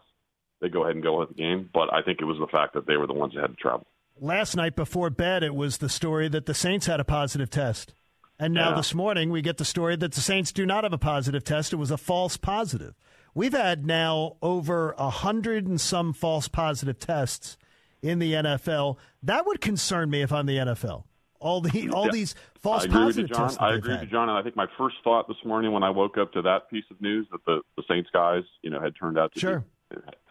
[0.62, 1.70] they go ahead and go with the game.
[1.74, 3.56] But I think it was the fact that they were the ones that had to
[3.56, 3.88] travel.
[4.20, 7.96] Last night before bed, it was the story that the Saints had a positive test.
[8.41, 8.75] And now yeah.
[8.77, 11.73] this morning, we get the story that the Saints do not have a positive test.
[11.73, 12.95] It was a false positive.
[13.36, 17.56] We've had now over a hundred and some false positive tests
[18.01, 18.97] in the NFL.
[19.21, 21.04] That would concern me if I'm the NFL.
[21.39, 22.12] All the all yeah.
[22.12, 23.47] these false I agree positive with you, John.
[23.47, 23.62] tests.
[23.62, 24.27] I agree with you, John.
[24.27, 26.86] And I think my first thought this morning when I woke up to that piece
[26.89, 29.60] of news that the, the Saints guys, you know, had turned out to sure.
[29.60, 29.65] be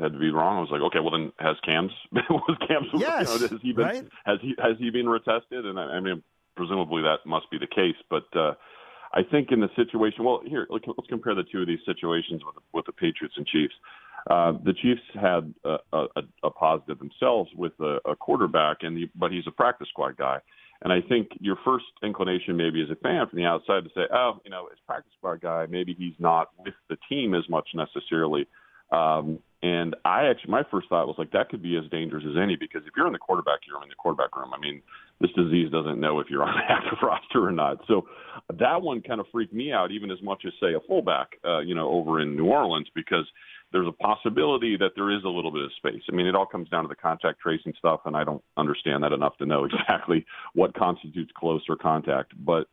[0.00, 0.58] had to be wrong.
[0.58, 3.72] I was like, okay, well then has Cam's was Cam's yes, you know, has he
[3.72, 4.08] been right?
[4.24, 5.64] has he has he been retested?
[5.64, 6.24] And I, I mean
[6.56, 7.96] presumably that must be the case.
[8.08, 8.54] But uh,
[9.12, 12.56] I think in the situation, well, here let's compare the two of these situations with
[12.72, 13.74] with the Patriots and Chiefs.
[14.28, 19.10] Uh, the Chiefs had a, a, a positive themselves with a, a quarterback, and the,
[19.14, 20.38] but he's a practice squad guy.
[20.82, 24.02] And I think your first inclination, maybe as a fan from the outside, to say,
[24.12, 27.68] oh, you know, as practice squad guy, maybe he's not with the team as much
[27.74, 28.46] necessarily.
[28.90, 32.36] Um, and I actually, my first thought was like that could be as dangerous as
[32.40, 34.80] any because if you're in the quarterback room, in the quarterback room, I mean,
[35.20, 37.78] this disease doesn't know if you're on the active roster or not.
[37.86, 38.06] So
[38.58, 41.60] that one kind of freaked me out, even as much as say a fullback, uh,
[41.60, 43.26] you know, over in New Orleans, because
[43.72, 46.02] there's a possibility that there is a little bit of space.
[46.10, 49.04] I mean, it all comes down to the contact tracing stuff, and I don't understand
[49.04, 52.66] that enough to know exactly what constitutes close or contact, but.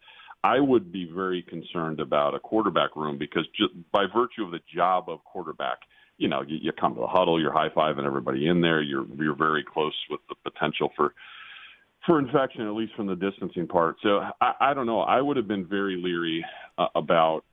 [0.44, 4.60] I would be very concerned about a quarterback room because just by virtue of the
[4.74, 5.80] job of quarterback,
[6.20, 9.06] you know, you, you come to the huddle, you're high fiving everybody in there, you're
[9.18, 11.16] you're very close with the potential for
[12.08, 13.98] for infection, at least from the distancing part.
[14.02, 15.02] So I, I don't know.
[15.02, 16.44] I would have been very leery
[16.80, 17.44] uh, about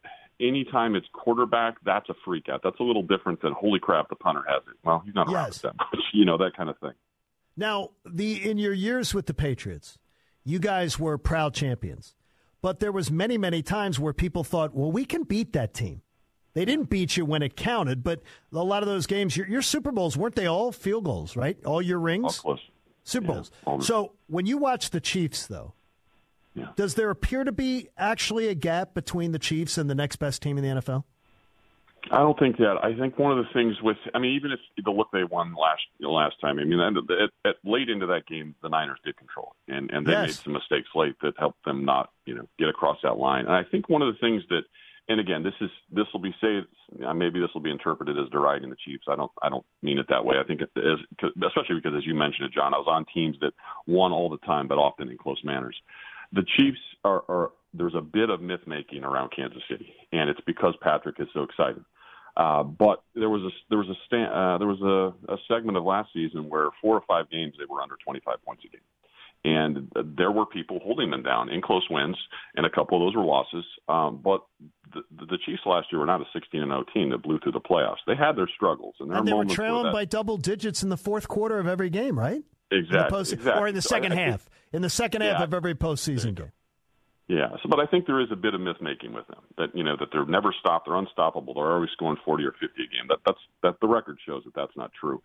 [0.41, 1.75] anytime it's quarterback.
[1.85, 2.61] That's a freak out.
[2.65, 4.77] That's a little different than holy crap, the punter has it.
[4.83, 5.59] Well, he's not around yes.
[5.59, 6.93] that much, you know, that kind of thing.
[7.57, 9.99] Now, the in your years with the Patriots,
[10.45, 12.15] you guys were proud champions,
[12.63, 16.03] but there was many, many times where people thought, well, we can beat that team.
[16.55, 19.63] They didn't beat you when it counted, but a lot of those games, your, your
[19.63, 21.57] Super Bowls, weren't they all field goals, right?
[21.65, 22.25] All your rings?
[22.45, 22.61] All close.
[23.05, 23.51] Super Bowls.
[23.65, 25.75] all the- So when you watch the Chiefs, though,
[26.55, 26.69] Yeah.
[26.77, 30.43] does there appear to be actually a gap between the Chiefs and the next best
[30.43, 31.05] team in the NFL?
[32.11, 32.77] I don't think that.
[32.85, 35.55] I think one of the things with, I mean, even if the look they won
[35.55, 38.69] last you know, last time, I mean, at, at, at late into that game, the
[38.69, 40.27] Niners did control it, and and they Yes.
[40.29, 43.47] made some mistakes late that helped them not, you know, get across that line.
[43.47, 44.65] And I think one of the things that,
[45.09, 46.61] and again, this is this will be say
[47.15, 49.05] maybe this will be interpreted as deriding the Chiefs.
[49.09, 50.37] I don't I don't mean it that way.
[50.39, 53.37] I think it is, especially because as you mentioned it, John, I was on teams
[53.41, 53.53] that
[53.87, 55.77] won all the time, but often in close manners.
[56.33, 60.41] The Chiefs are, are there's a bit of myth making around Kansas City, and it's
[60.47, 61.85] because Patrick is so excited.
[62.37, 65.77] Uh, but there was a there was a sta- uh, there was a, a segment
[65.77, 68.81] of last season where four or five games they were under 25 points a game,
[69.45, 72.17] and uh, there were people holding them down in close wins,
[72.57, 73.65] and a couple of those were losses.
[73.89, 74.45] Um, but
[74.95, 77.53] the, the Chiefs last year were not a 16 and 0 team that blew through
[77.53, 77.99] the playoffs.
[78.07, 81.29] They had their struggles, and And they were trailing by double digits in the fourth
[81.29, 82.43] quarter of every game, right?
[82.71, 83.63] Exactly, post- exactly.
[83.63, 84.49] Or in the So I- second I half.
[84.73, 86.51] In the second half of every postseason game.
[87.29, 89.75] Yeah, so but I think there is a bit of myth making with them that
[89.75, 92.87] you know that they're never stopped, they're unstoppable, they're always scoring forty or fifty a
[92.87, 93.07] game.
[93.09, 95.23] That that's that the record shows that that's not true.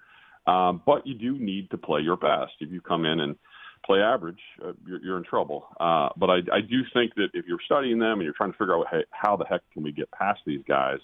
[0.48, 2.54] Um, but you do need to play your best.
[2.62, 3.36] If you come in and
[3.86, 5.68] play average, uh, you're, you're in trouble.
[5.80, 8.58] Uh, but I, I do think that if you're studying them and you're trying to
[8.58, 11.00] figure out hey, how the heck can we get past these guys,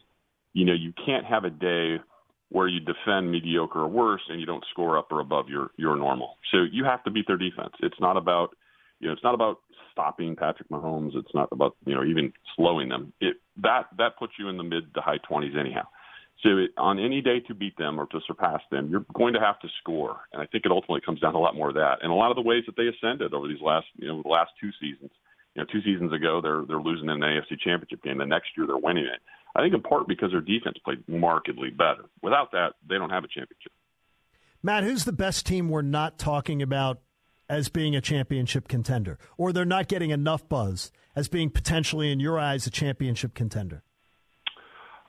[0.53, 1.97] you know, you can't have a day
[2.49, 5.95] where you defend mediocre or worse and you don't score up or above your your
[5.95, 6.37] normal.
[6.51, 7.73] So you have to beat their defense.
[7.81, 8.55] It's not about
[8.99, 9.59] you know it's not about
[9.91, 11.15] stopping Patrick Mahomes.
[11.15, 13.13] It's not about you know even slowing them.
[13.19, 15.87] It that that puts you in the mid to high 20s anyhow.
[16.43, 19.39] So it, on any day to beat them or to surpass them, you're going to
[19.39, 21.75] have to score, and I think it ultimately comes down to a lot more of
[21.75, 21.99] that.
[22.01, 24.29] And a lot of the ways that they ascended over these last you know the
[24.29, 25.11] last two seasons.
[25.55, 28.17] You know, two seasons ago they're they're losing in the AFC Championship game.
[28.17, 29.21] The next year they're winning it.
[29.55, 32.05] I think in part because their defense played markedly better.
[32.21, 33.71] Without that, they don't have a championship.
[34.61, 36.99] Matt, who's the best team we're not talking about
[37.47, 42.19] as being a championship contender, or they're not getting enough buzz as being potentially, in
[42.19, 43.83] your eyes, a championship contender?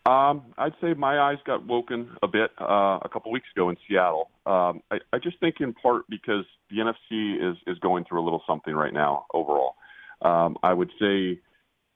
[0.07, 3.77] Um, I'd say my eyes got woken a bit uh, a couple weeks ago in
[3.89, 4.31] Seattle.
[4.47, 8.25] Um, I, I just think in part because the NFC is is going through a
[8.25, 9.75] little something right now overall.
[10.23, 11.41] Um, I would say,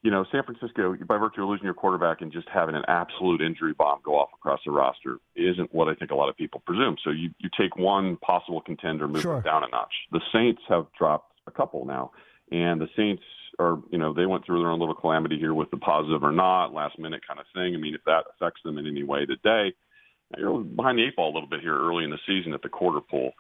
[0.03, 3.41] you know, San Francisco, by virtue of losing your quarterback and just having an absolute
[3.41, 6.63] injury bomb go off across the roster, isn't what I think a lot of people
[6.67, 6.97] presume.
[7.05, 9.39] So you you take one possible contender, move Sure.
[9.39, 9.95] it down a notch.
[10.11, 12.11] The Saints have dropped a couple now,
[12.51, 13.23] and the Saints
[13.61, 16.33] are, you know, they went through their own little calamity here with the positive or
[16.33, 17.75] not, last minute kind of thing.
[17.75, 19.75] I mean, if that affects them in any way today,
[20.39, 22.69] you're behind the eight ball a little bit here early in the season at the
[22.69, 23.33] quarter pole.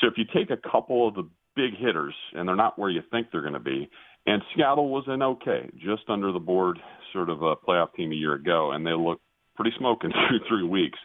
[0.00, 3.02] So if you take a couple of the big hitters and they're not where you
[3.10, 3.88] think they're going to be,
[4.26, 6.78] and Seattle was an okay, just under the board
[7.12, 9.20] sort of a playoff team a year ago, and they look
[9.56, 10.98] pretty smoking through three weeks.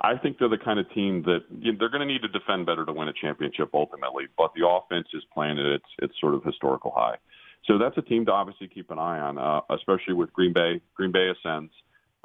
[0.00, 2.28] I think they're the kind of team that you know, they're going to need to
[2.28, 6.14] defend better to win a championship ultimately, but the offense is playing at its its
[6.20, 7.16] sort of historical high.
[7.66, 10.80] So that's a team to obviously keep an eye on, uh, especially with Green Bay.
[10.94, 11.72] Green Bay ascends.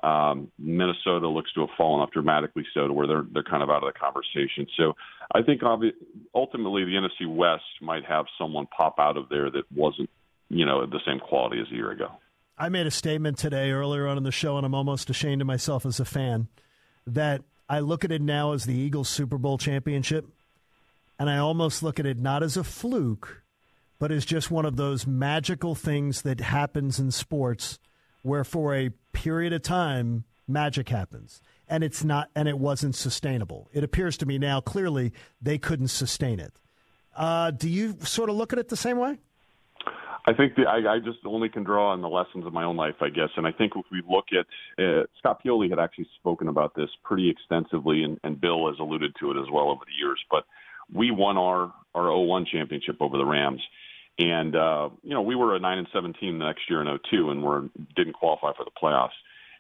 [0.03, 3.69] Um, Minnesota looks to have fallen off dramatically so to where they're they're kind of
[3.69, 4.65] out of the conversation.
[4.77, 4.93] So
[5.33, 5.93] I think obvi-
[6.33, 10.09] ultimately the NFC West might have someone pop out of there that wasn't
[10.49, 12.11] you know the same quality as a year ago.
[12.57, 15.47] I made a statement today earlier on in the show, and I'm almost ashamed of
[15.47, 16.47] myself as a fan
[17.05, 20.25] that I look at it now as the Eagles Super Bowl championship,
[21.17, 23.43] and I almost look at it not as a fluke,
[23.99, 27.79] but as just one of those magical things that happens in sports
[28.21, 31.41] where for a period of time magic happens.
[31.67, 33.69] And it's not and it wasn't sustainable.
[33.71, 36.53] It appears to me now clearly they couldn't sustain it.
[37.15, 39.17] Uh, do you sort of look at it the same way?
[40.27, 42.75] I think the, I, I just only can draw on the lessons of my own
[42.75, 43.29] life, I guess.
[43.35, 44.45] And I think if we look at
[44.83, 49.15] uh, Scott Pioli had actually spoken about this pretty extensively, and, and Bill has alluded
[49.19, 50.19] to it as well over the years.
[50.29, 50.43] But
[50.93, 53.61] we won our our 01 championship over the Rams,
[54.19, 56.99] and uh, you know we were a nine and seven team the next year in
[57.09, 59.17] 02, and we didn't qualify for the playoffs.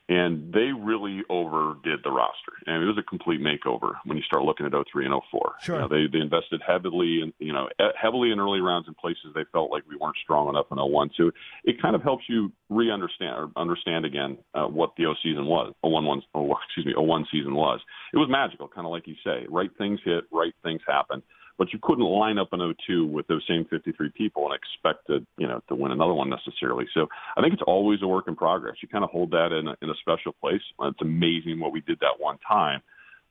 [0.09, 4.41] And they really overdid the roster, and it was a complete makeover when you start
[4.41, 5.53] looking at 03 and 04.
[5.61, 5.75] Sure.
[5.75, 9.27] You know, they they invested heavily in you know heavily in early rounds in places
[9.35, 11.11] they felt like we weren't strong enough in 01.
[11.15, 11.29] So
[11.63, 15.73] it kind of helps you re-understand or understand again uh, what the 0 season was,
[15.81, 17.79] 01 one, oh, excuse me, 01 season was.
[18.11, 19.45] It was magical, kind of like you say.
[19.47, 21.21] Right things hit, right things happen.
[21.59, 25.25] But you couldn't line up an 02 with those same 53 people and expect to,
[25.37, 26.85] you know, to win another one necessarily.
[26.93, 28.77] So I think it's always a work in progress.
[28.81, 30.61] You kind of hold that in a, in a special place.
[30.81, 32.81] It's amazing what we did that one time,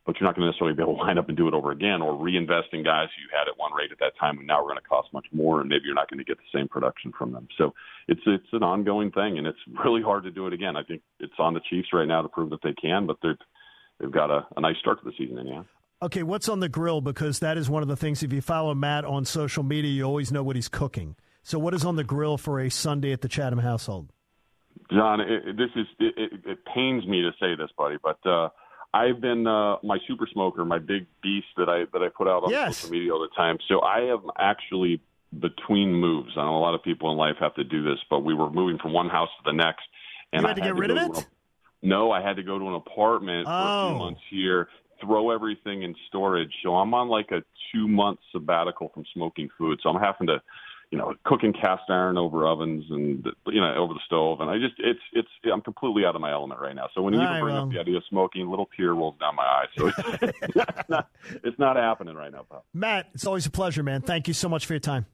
[0.04, 1.72] but you're not going to necessarily be able to line up and do it over
[1.72, 4.46] again or reinvest in guys who you had at one rate at that time and
[4.46, 6.58] now are going to cost much more and maybe you're not going to get the
[6.58, 7.48] same production from them.
[7.56, 7.72] So
[8.08, 10.76] it's it's an ongoing thing and it's really hard to do it again.
[10.76, 13.40] I think it's on the Chiefs right now to prove that they can, but they've
[13.98, 15.64] they've got a, a nice start to the season anyhow.
[16.00, 17.00] Okay, what's on the grill?
[17.00, 18.22] Because that is one of the things.
[18.22, 21.16] If you follow Matt on social media, you always know what he's cooking.
[21.42, 24.12] So, what is on the grill for a Sunday at the Chatham household?
[24.92, 28.18] John, it, it- this is it, it, it pains me to say this, buddy, but
[28.24, 28.48] uh,
[28.94, 32.44] I've been uh, my super smoker, my big beast that I that I put out
[32.44, 32.78] on Yes.
[32.78, 33.58] social media all the time.
[33.66, 35.00] So I am actually
[35.40, 36.30] between moves.
[36.37, 38.50] I know a lot of people in life have to do this, but we were
[38.50, 39.82] moving from one house to the next,
[40.32, 41.14] and You had to I get rid of it?
[41.14, 41.26] to
[41.82, 43.88] no, I had to go to an apartment for a Oh.
[43.90, 44.68] few months here,
[45.00, 46.52] throw everything in storage.
[46.62, 49.80] So I'm on like a two month sabbatical from smoking food.
[49.82, 50.40] So I'm having to,
[50.90, 54.40] you know, cooking cast iron over ovens and you know over the stove.
[54.40, 56.88] And I just it's it's I'm completely out of my element right now.
[56.94, 57.64] So when you even right, bring well.
[57.64, 59.66] up the idea of smoking, a little tear rolls down my eye.
[59.76, 59.98] So it's,
[60.56, 61.11] it's not
[61.44, 62.64] it's not happening right now, pal.
[62.72, 64.02] Matt, it's always a pleasure, man.
[64.02, 65.06] Thank you so much for your time.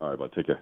[0.00, 0.60] All right, bud, take care.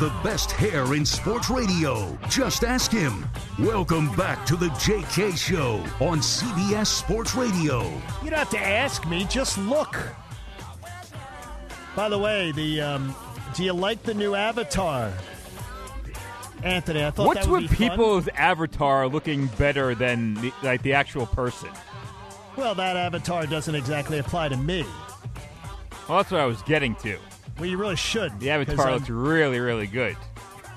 [0.00, 2.16] The best hair in sports radio.
[2.30, 3.28] Just ask him.
[3.58, 7.82] Welcome back to the JK Show on CBS Sports Radio.
[8.24, 9.94] You don't have to ask me; just look.
[11.94, 13.14] By the way, the um,
[13.54, 15.12] do you like the new avatar,
[16.62, 17.04] Anthony?
[17.04, 17.90] I thought What's that would with be fun.
[17.90, 21.68] people's avatar looking better than the, like the actual person?
[22.56, 24.82] Well, that avatar doesn't exactly apply to me.
[26.08, 27.18] Well, that's what I was getting to.
[27.60, 28.40] Well, you really should.
[28.40, 30.16] The avatar looks really, really good.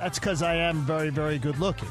[0.01, 1.87] That's because I am very, very good looking.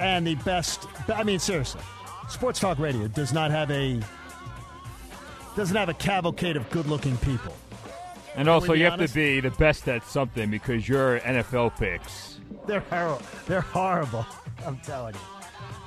[0.00, 1.80] And the best, I mean, seriously,
[2.28, 4.02] Sports Talk Radio does not have a
[5.54, 7.54] doesn't have a cavalcade of good looking people.
[8.34, 12.40] And also, be you have to be the best at something because your NFL picks.
[12.66, 13.22] They're horrible.
[13.46, 14.26] They're horrible.
[14.66, 15.20] I'm telling you.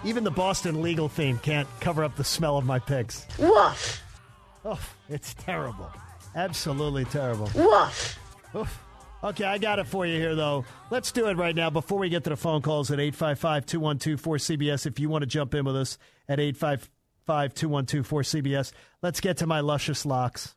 [0.10, 3.28] Even the Boston legal theme can't cover up the smell of my picks.
[3.38, 4.02] Woof.
[4.64, 5.92] Oh, it's terrible.
[6.36, 7.50] Absolutely terrible.
[7.56, 8.20] Woof.
[8.56, 8.84] Oof.
[9.22, 10.64] Okay, I got it for you here, though.
[10.92, 14.22] Let's do it right now before we get to the phone calls at 855 212
[14.22, 14.86] 4CBS.
[14.86, 15.98] If you want to jump in with us
[16.30, 20.56] at 855 212 4CBS, let's get to my luscious locks.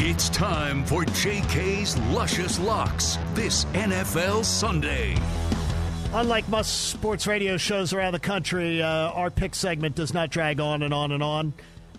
[0.00, 5.14] It's time for JK's Luscious Locks this NFL Sunday.
[6.14, 10.60] Unlike most sports radio shows around the country, uh, our pick segment does not drag
[10.60, 11.52] on and on and on,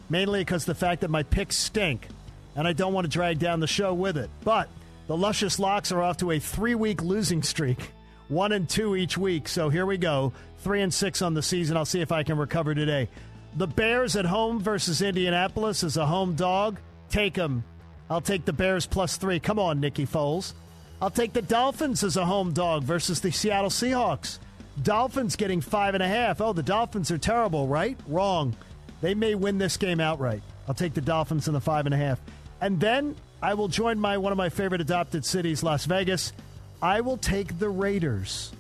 [0.10, 2.08] mainly because the fact that my picks stink,
[2.56, 4.30] and I don't want to drag down the show with it.
[4.45, 4.69] But
[5.08, 7.91] the Luscious Locks are off to a three week losing streak,
[8.30, 9.49] one and two each week.
[9.49, 10.32] So here we go.
[10.60, 11.75] Three and six on the season.
[11.75, 13.10] I'll see if I can recover today.
[13.58, 16.80] The Bears at home versus Indianapolis is a home dog.
[17.10, 17.65] Take them.
[18.10, 19.41] I'll take the Bears plus three.
[19.41, 20.54] Come on, Nikki Foles.
[21.01, 24.39] I'll take the Dolphins as a home dog versus the Seattle Seahawks.
[24.81, 26.41] Dolphins getting five and a half.
[26.41, 27.97] Oh, the Dolphins are terrible, right?
[28.08, 28.55] Wrong.
[29.01, 30.41] They may win this game outright.
[30.67, 32.19] I'll take the Dolphins in the five and a half.
[32.62, 36.34] And then I will join my one of my favorite adopted cities, Las Vegas.
[36.81, 38.51] I will take the Raiders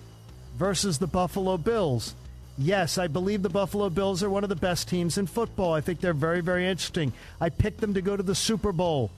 [0.57, 2.15] versus the Buffalo Bills.
[2.57, 5.73] Yes, I believe the Buffalo Bills are one of the best teams in football.
[5.73, 7.11] I think they're very, very interesting.
[7.41, 9.11] I picked them to go to the Super Bowl,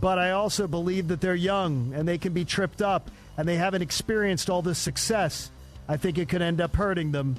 [0.00, 3.56] but I also believe that they're young and they can be tripped up and they
[3.56, 5.50] haven't experienced all this success.
[5.88, 7.36] I think it could end up hurting them.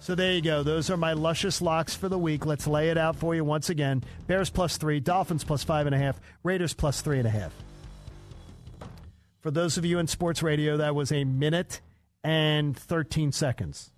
[0.00, 0.62] So there you go.
[0.62, 2.46] Those are my luscious locks for the week.
[2.46, 4.04] Let's lay it out for you once again.
[4.26, 7.52] Bears plus three, Dolphins plus five and a half, Raiders plus three and a half.
[9.40, 11.80] For those of you in sports radio, that was a minute
[12.22, 13.92] and 13 seconds.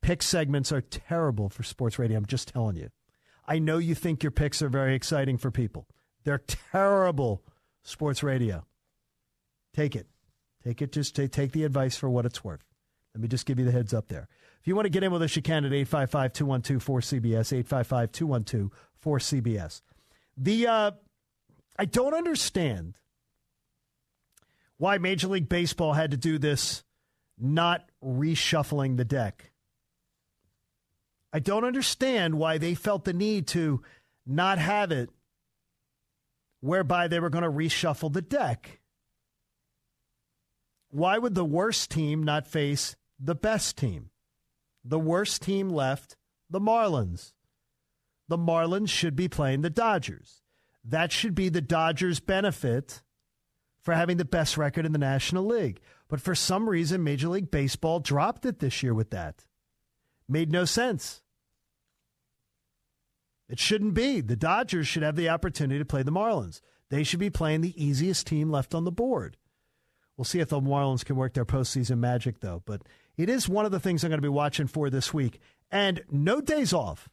[0.00, 2.16] Pick segments are terrible for sports radio.
[2.16, 2.88] I'm just telling you.
[3.48, 5.88] I know you think your picks are very exciting for people.
[6.24, 7.42] They're terrible
[7.82, 8.66] sports radio.
[9.74, 10.06] Take it.
[10.62, 10.92] Take it.
[10.92, 12.62] Just take, the advice for what it's worth.
[13.14, 14.28] Let me just give you the heads up there.
[14.60, 18.12] If you want to get in with us, you can at 855 212 4CBS, 855
[18.12, 18.70] 212
[19.02, 19.80] 4CBS.
[20.36, 20.90] The, uh,
[21.78, 22.98] I don't understand
[24.76, 26.84] why Major League Baseball had to do this
[27.38, 29.52] not reshuffling the deck.
[31.32, 33.82] I don't understand why they felt the need to
[34.26, 35.10] not have it
[36.60, 38.80] whereby they were going to reshuffle the deck.
[40.90, 44.10] Why would the worst team not face the best team?
[44.84, 46.16] The worst team left,
[46.48, 47.32] the Marlins.
[48.28, 50.42] The Marlins should be playing the Dodgers.
[50.84, 53.02] That should be the Dodgers' benefit
[53.82, 55.80] for having the best record in the National League.
[56.08, 59.44] But for some reason, Major League Baseball dropped it this year with that.
[60.28, 61.22] Made no sense.
[63.48, 64.20] It shouldn't be.
[64.20, 66.60] The Dodgers should have the opportunity to play the Marlins.
[66.90, 69.36] They should be playing the easiest team left on the board.
[70.16, 72.62] We'll see if the Marlins can work their postseason magic, though.
[72.66, 72.82] But
[73.16, 75.40] it is one of the things I'm going to be watching for this week.
[75.70, 77.08] And no days off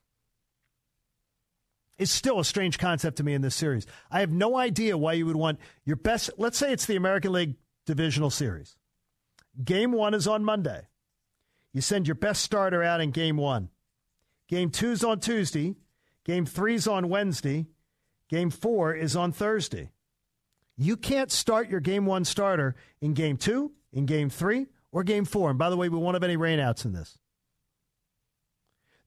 [1.98, 3.86] is still a strange concept to me in this series.
[4.12, 6.32] I have no idea why you would want your best.
[6.38, 8.76] Let's say it's the American League Divisional Series.
[9.64, 10.88] Game one is on Monday.
[11.76, 13.68] You send your best starter out in game one.
[14.48, 15.76] Game two's on Tuesday.
[16.24, 17.66] Game three's on Wednesday.
[18.30, 19.92] Game four is on Thursday.
[20.78, 25.26] You can't start your game one starter in game two, in game three, or game
[25.26, 25.50] four.
[25.50, 27.18] And by the way, we won't have any rainouts in this.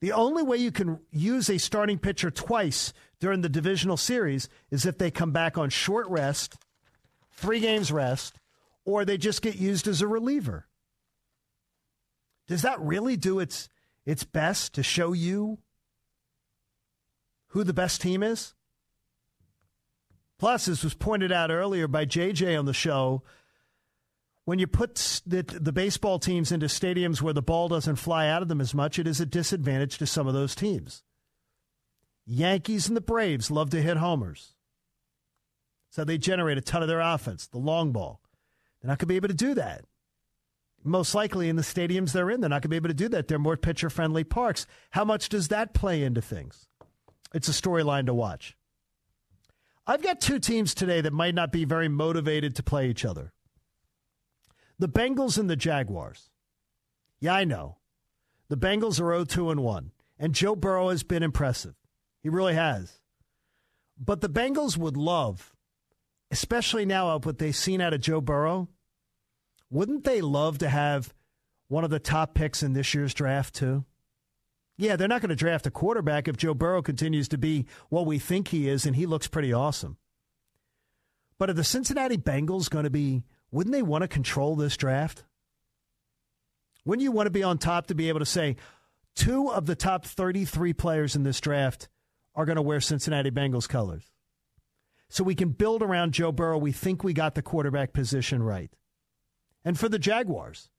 [0.00, 4.84] The only way you can use a starting pitcher twice during the divisional series is
[4.84, 6.56] if they come back on short rest,
[7.32, 8.38] three games rest,
[8.84, 10.67] or they just get used as a reliever.
[12.48, 13.68] Does that really do its
[14.04, 15.58] its best to show you
[17.48, 18.54] who the best team is?
[20.38, 23.22] Plus, as was pointed out earlier by JJ on the show,
[24.44, 28.40] when you put the, the baseball teams into stadiums where the ball doesn't fly out
[28.40, 31.02] of them as much, it is a disadvantage to some of those teams.
[32.24, 34.54] Yankees and the Braves love to hit homers.
[35.90, 38.22] So they generate a ton of their offense, the long ball.
[38.80, 39.84] They're not going to be able to do that.
[40.88, 43.08] Most likely in the stadiums they're in, they're not going to be able to do
[43.10, 43.28] that.
[43.28, 44.66] They're more pitcher friendly parks.
[44.90, 46.66] How much does that play into things?
[47.34, 48.56] It's a storyline to watch.
[49.86, 53.32] I've got two teams today that might not be very motivated to play each other
[54.78, 56.30] the Bengals and the Jaguars.
[57.20, 57.78] Yeah, I know.
[58.48, 59.90] The Bengals are 0 2 and 1.
[60.20, 61.74] And Joe Burrow has been impressive.
[62.22, 63.00] He really has.
[63.98, 65.54] But the Bengals would love,
[66.30, 68.68] especially now of what they've seen out of Joe Burrow,
[69.70, 71.12] wouldn't they love to have
[71.68, 73.84] one of the top picks in this year's draft, too?
[74.76, 78.06] Yeah, they're not going to draft a quarterback if Joe Burrow continues to be what
[78.06, 79.96] we think he is, and he looks pretty awesome.
[81.36, 85.24] But are the Cincinnati Bengals going to be, wouldn't they want to control this draft?
[86.84, 88.56] Wouldn't you want to be on top to be able to say,
[89.14, 91.88] two of the top 33 players in this draft
[92.34, 94.04] are going to wear Cincinnati Bengals colors?
[95.08, 96.58] So we can build around Joe Burrow.
[96.58, 98.70] We think we got the quarterback position right.
[99.64, 100.70] And for the Jaguars,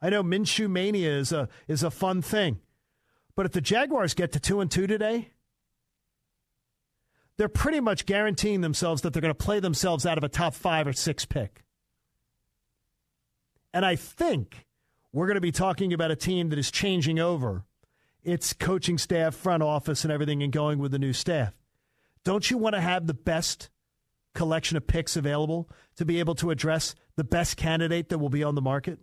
[0.00, 2.60] I know Minshew Mania is a, is a fun thing.
[3.36, 5.30] But if the Jaguars get to two and two today,
[7.36, 10.54] they're pretty much guaranteeing themselves that they're going to play themselves out of a top
[10.54, 11.64] five or six pick.
[13.72, 14.66] And I think
[15.12, 17.64] we're going to be talking about a team that is changing over
[18.22, 21.54] its coaching staff, front office, and everything and going with the new staff.
[22.24, 23.68] Don't you want to have the best
[24.34, 28.44] collection of picks available to be able to address the best candidate that will be
[28.44, 28.98] on the market?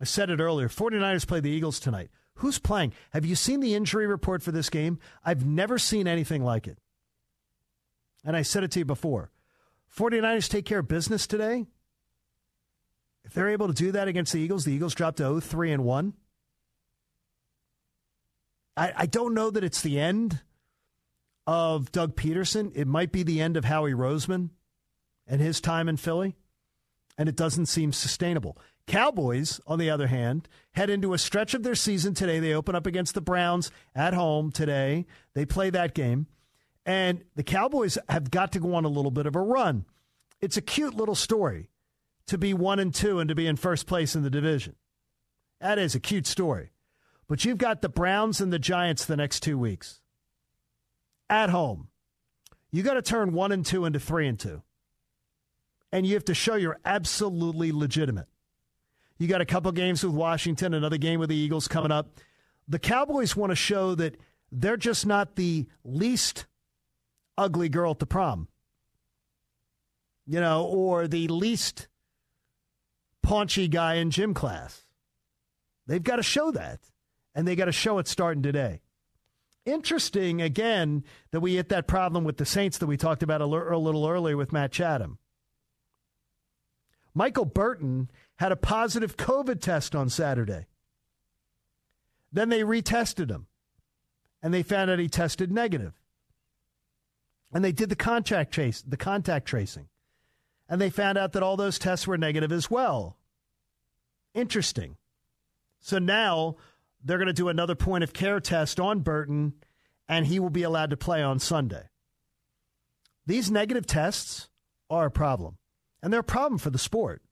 [0.00, 2.10] I said it earlier 49ers play the Eagles tonight.
[2.36, 2.94] Who's playing?
[3.10, 4.98] Have you seen the injury report for this game?
[5.22, 6.78] I've never seen anything like it.
[8.24, 9.30] And I said it to you before
[9.96, 11.66] 49ers take care of business today.
[13.24, 15.84] If they're able to do that against the Eagles, the Eagles drop to 3 and
[15.84, 16.14] 1.
[18.76, 20.40] I, I don't know that it's the end
[21.46, 22.72] of Doug Pederson.
[22.74, 24.50] It might be the end of Howie Roseman
[25.30, 26.36] and his time in Philly.
[27.16, 28.58] And it doesn't seem sustainable.
[28.86, 32.40] Cowboys, on the other hand, head into a stretch of their season today.
[32.40, 35.06] They open up against the Browns at home today.
[35.34, 36.26] They play that game.
[36.84, 39.84] And the Cowboys have got to go on a little bit of a run.
[40.40, 41.70] It's a cute little story
[42.26, 44.74] to be one and two and to be in first place in the division.
[45.60, 46.72] That is a cute story.
[47.28, 50.00] But you've got the Browns and the Giants the next two weeks
[51.28, 51.88] at home.
[52.72, 54.62] You got to turn one and two into three and two.
[55.92, 58.26] And you have to show you're absolutely legitimate.
[59.18, 62.18] You got a couple games with Washington, another game with the Eagles coming up.
[62.68, 64.16] The Cowboys want to show that
[64.52, 66.46] they're just not the least
[67.36, 68.48] ugly girl at the prom,
[70.26, 71.88] you know, or the least
[73.22, 74.84] paunchy guy in gym class.
[75.86, 76.80] They've got to show that,
[77.34, 78.80] and they got to show it starting today.
[79.66, 83.46] Interesting, again, that we hit that problem with the Saints that we talked about a
[83.46, 85.18] little earlier with Matt Chatham.
[87.14, 90.66] Michael Burton had a positive COVID test on Saturday.
[92.32, 93.46] Then they retested him
[94.42, 95.94] and they found out he tested negative.
[97.52, 99.88] And they did the contact trace, the contact tracing.
[100.68, 103.16] And they found out that all those tests were negative as well.
[104.34, 104.96] Interesting.
[105.80, 106.56] So now
[107.04, 109.54] they're going to do another point of care test on Burton
[110.08, 111.88] and he will be allowed to play on Sunday.
[113.26, 114.48] These negative tests
[114.88, 115.56] are a problem.
[116.02, 117.22] And they're a problem for the sport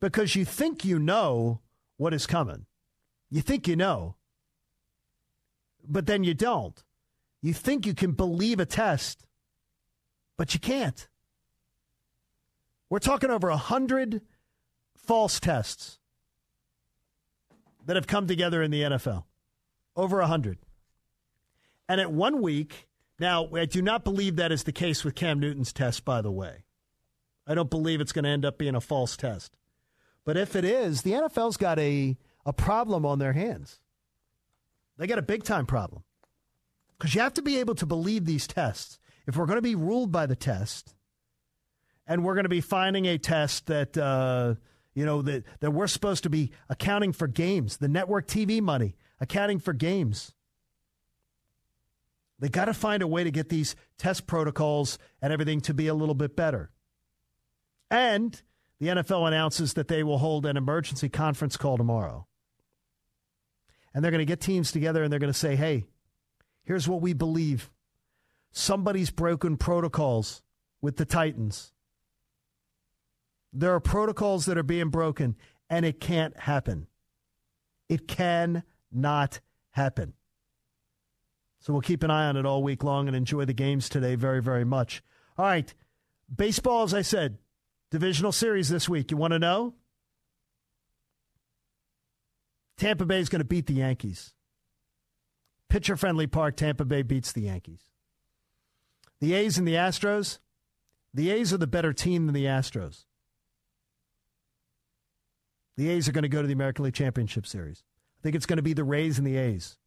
[0.00, 1.60] because you think you know
[1.96, 2.66] what is coming.
[3.30, 4.16] You think you know,
[5.86, 6.82] but then you don't.
[7.42, 9.26] You think you can believe a test,
[10.36, 11.08] but you can't.
[12.88, 14.22] We're talking over a hundred
[14.96, 15.98] false tests
[17.86, 19.24] that have come together in the NFL.
[19.96, 20.58] Over a hundred.
[21.88, 25.40] And at one week, now I do not believe that is the case with Cam
[25.40, 26.64] Newton's test, by the way.
[27.50, 29.56] I don't believe it's going to end up being a false test.
[30.24, 33.80] But if it is, the NFL's got a, a problem on their hands.
[34.96, 36.04] They got a big time problem.
[36.96, 39.00] Because you have to be able to believe these tests.
[39.26, 40.94] If we're going to be ruled by the test,
[42.06, 44.54] and we're going to be finding a test that, uh,
[44.94, 48.94] you know, that, that we're supposed to be accounting for games, the network TV money,
[49.18, 50.34] accounting for games.
[52.38, 55.88] They got to find a way to get these test protocols and everything to be
[55.88, 56.70] a little bit better.
[57.90, 58.40] And
[58.78, 62.26] the NFL announces that they will hold an emergency conference call tomorrow.
[63.92, 65.84] And they're going to get teams together and they're going to say, hey,
[66.64, 67.70] here's what we believe.
[68.52, 70.42] Somebody's broken protocols
[70.80, 71.72] with the Titans.
[73.52, 75.36] There are protocols that are being broken,
[75.68, 76.86] and it can't happen.
[77.88, 78.62] It can
[78.92, 79.40] not
[79.72, 80.14] happen.
[81.58, 84.14] So we'll keep an eye on it all week long and enjoy the games today
[84.14, 85.02] very, very much.
[85.36, 85.72] All right.
[86.34, 87.38] Baseball, as I said,
[87.90, 89.10] Divisional series this week.
[89.10, 89.74] You want to know?
[92.78, 94.32] Tampa Bay is going to beat the Yankees.
[95.68, 97.82] Pitcher friendly park, Tampa Bay beats the Yankees.
[99.20, 100.38] The A's and the Astros,
[101.12, 103.04] the A's are the better team than the Astros.
[105.76, 107.84] The A's are going to go to the American League Championship Series.
[108.18, 109.78] I think it's going to be the Rays and the A's.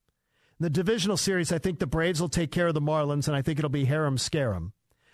[0.59, 3.35] In the divisional series, I think the Braves will take care of the Marlins, and
[3.35, 4.73] I think it'll be harem scarum.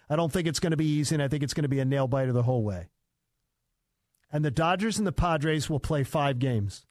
[0.09, 1.79] I don't think it's going to be easy, and I think it's going to be
[1.79, 2.89] a nail biter the whole way.
[4.31, 6.85] And the Dodgers and the Padres will play five games,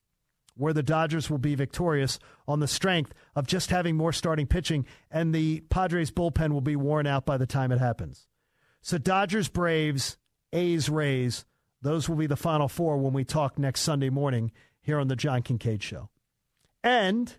[0.56, 4.86] where the Dodgers will be victorious on the strength of just having more starting pitching,
[5.10, 8.26] and the Padres bullpen will be worn out by the time it happens.
[8.82, 10.16] So Dodgers, Braves,
[10.52, 11.44] A's, Rays,
[11.82, 15.16] those will be the final four when we talk next Sunday morning here on the
[15.16, 16.08] John Kincade Show.
[16.82, 17.34] And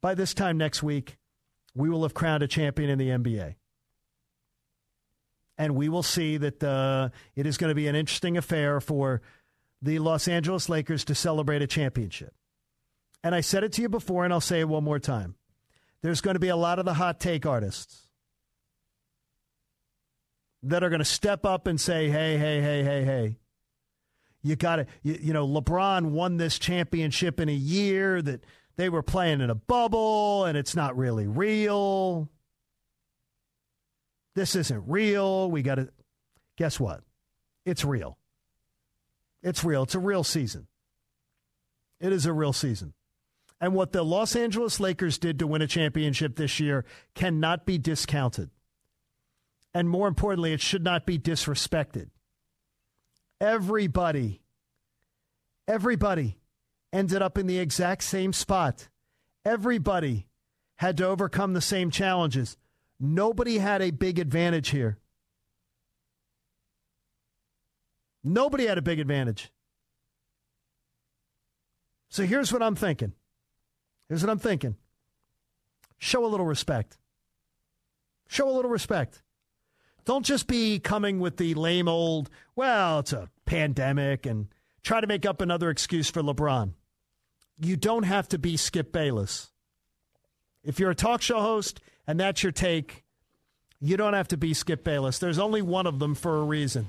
[0.00, 1.16] by this time next week,
[1.74, 3.54] we will have crowned a champion in the NBA.
[5.62, 9.22] And we will see that uh, it is going to be an interesting affair for
[9.80, 12.34] the Los Angeles Lakers to celebrate a championship.
[13.22, 15.36] And I said it to you before, and I'll say it one more time.
[16.02, 18.08] There's going to be a lot of the hot take artists
[20.64, 23.38] that are going to step up and say, hey, hey, hey, hey, hey.
[24.42, 28.44] You got to, you, you, know, LeBron won this championship in a year that
[28.74, 32.28] they were playing in a bubble and it's not really real.
[34.34, 35.50] This isn't real.
[35.50, 35.88] We got to,
[36.56, 37.02] guess what?
[37.64, 38.18] It's real.
[39.42, 39.82] It's real.
[39.82, 40.66] It's a real season.
[42.00, 42.94] It is a real season.
[43.60, 47.78] And what the Los Angeles Lakers did to win a championship this year cannot be
[47.78, 48.50] discounted.
[49.72, 52.10] And more importantly, it should not be disrespected.
[53.40, 54.42] Everybody,
[55.68, 56.38] everybody
[56.92, 58.88] ended up in the exact same spot.
[59.44, 60.26] Everybody
[60.76, 62.56] had to overcome the same challenges.
[63.04, 64.96] Nobody had a big advantage here.
[68.22, 69.50] Nobody had a big advantage.
[72.10, 73.12] So here's what I'm thinking.
[74.08, 74.76] Here's what I'm thinking.
[75.98, 76.96] Show a little respect.
[78.28, 79.24] Show a little respect.
[80.04, 84.46] Don't just be coming with the lame old, well, it's a pandemic and
[84.84, 86.74] try to make up another excuse for LeBron.
[87.58, 89.51] You don't have to be Skip Bayless.
[90.64, 93.04] If you're a talk show host and that's your take,
[93.80, 95.18] you don't have to be Skip Bayless.
[95.18, 96.88] There's only one of them for a reason.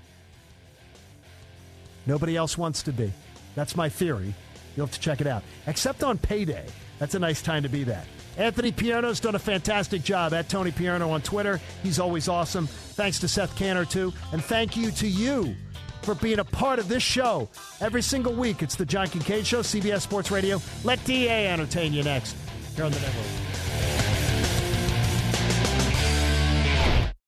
[2.06, 3.12] Nobody else wants to be.
[3.56, 4.34] That's my theory.
[4.76, 5.44] You'll have to check it out.
[5.68, 6.66] Except on payday.
[7.00, 8.06] That's a nice time to be that.
[8.38, 11.60] Anthony Pierno's done a fantastic job at Tony Pierno on Twitter.
[11.84, 12.68] He's always awesome.
[12.68, 14.14] Thanks to Seth Canner, too.
[14.32, 15.56] And thank you to you
[16.02, 17.50] for being a part of this show
[17.80, 18.62] every single week.
[18.62, 20.62] It's the John Kincade Show, CBS Sports Radio.
[20.84, 22.36] Let DA entertain you next
[22.76, 23.63] here on the network.